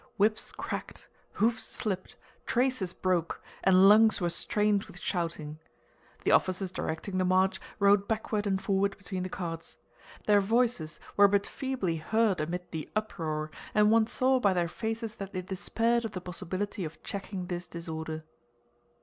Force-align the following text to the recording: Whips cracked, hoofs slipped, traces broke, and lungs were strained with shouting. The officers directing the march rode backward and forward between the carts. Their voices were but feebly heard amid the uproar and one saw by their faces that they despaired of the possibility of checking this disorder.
Whips 0.17 0.51
cracked, 0.51 1.07
hoofs 1.33 1.61
slipped, 1.61 2.15
traces 2.47 2.91
broke, 2.91 3.39
and 3.63 3.87
lungs 3.87 4.19
were 4.19 4.31
strained 4.31 4.85
with 4.85 4.99
shouting. 4.99 5.59
The 6.23 6.31
officers 6.31 6.71
directing 6.71 7.19
the 7.19 7.23
march 7.23 7.61
rode 7.77 8.07
backward 8.07 8.47
and 8.47 8.59
forward 8.59 8.97
between 8.97 9.21
the 9.21 9.29
carts. 9.29 9.77
Their 10.25 10.41
voices 10.41 10.99
were 11.15 11.27
but 11.27 11.45
feebly 11.45 11.97
heard 11.97 12.41
amid 12.41 12.71
the 12.71 12.89
uproar 12.95 13.51
and 13.75 13.91
one 13.91 14.07
saw 14.07 14.39
by 14.39 14.53
their 14.53 14.67
faces 14.67 15.17
that 15.17 15.33
they 15.33 15.43
despaired 15.43 16.03
of 16.03 16.13
the 16.13 16.21
possibility 16.21 16.83
of 16.83 17.03
checking 17.03 17.45
this 17.45 17.67
disorder. 17.67 18.23